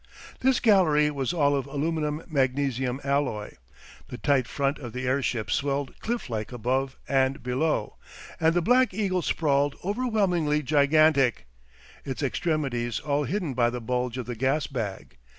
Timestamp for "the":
4.07-4.17, 4.93-5.05, 8.55-8.63, 13.69-13.79, 14.25-14.33